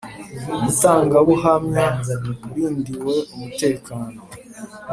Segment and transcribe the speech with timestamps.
[0.55, 1.85] umutangabuhamya
[2.47, 4.21] urindiwe umutekano